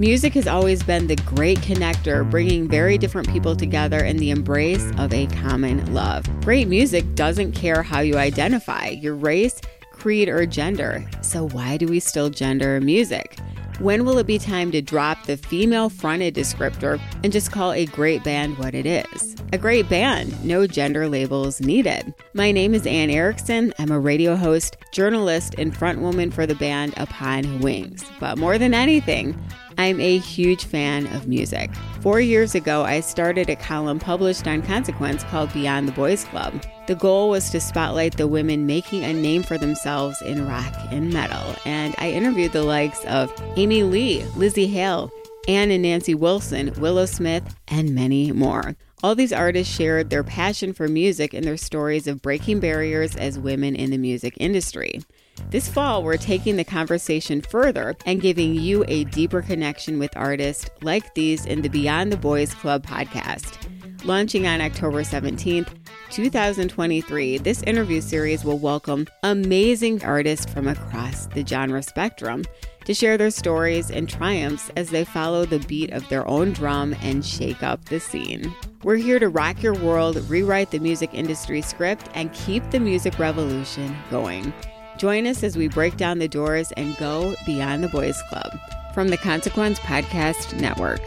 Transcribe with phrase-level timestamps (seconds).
[0.00, 4.90] Music has always been the great connector, bringing very different people together in the embrace
[4.96, 6.24] of a common love.
[6.40, 9.60] Great music doesn't care how you identify, your race,
[9.92, 11.06] creed, or gender.
[11.20, 13.38] So, why do we still gender music?
[13.78, 17.84] When will it be time to drop the female fronted descriptor and just call a
[17.84, 19.36] great band what it is?
[19.52, 22.14] A great band, no gender labels needed.
[22.32, 23.74] My name is Anne Erickson.
[23.78, 28.04] I'm a radio host, journalist, and frontwoman for the band Upon Wings.
[28.18, 29.38] But more than anything,
[29.80, 31.70] I'm a huge fan of music.
[32.02, 36.52] Four years ago, I started a column published on Consequence called Beyond the Boys Club.
[36.86, 41.10] The goal was to spotlight the women making a name for themselves in rock and
[41.10, 45.10] metal, and I interviewed the likes of Amy Lee, Lzzy Hale,
[45.48, 48.76] Ann and Nancy Wilson, Willow Smith, and many more.
[49.02, 53.38] All these artists shared their passion for music and their stories of breaking barriers as
[53.38, 55.00] women in the music industry.
[55.48, 60.68] This fall, we're taking the conversation further and giving you a deeper connection with artists
[60.82, 63.56] like these in the Beyond the Boys Club podcast.
[64.04, 65.74] Launching on October 17th,
[66.10, 72.44] 2023, this interview series will welcome amazing artists from across the genre spectrum
[72.84, 76.94] to share their stories and triumphs as they follow the beat of their own drum
[77.00, 78.54] and shake up the scene.
[78.82, 83.18] We're here to rock your world, rewrite the music industry script, and keep the music
[83.18, 84.54] revolution going.
[84.96, 88.58] Join us as we break down the doors and go beyond the boys club
[88.94, 91.00] from the Consequence Podcast Network.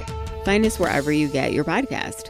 [0.45, 2.29] Find us wherever you get your podcast.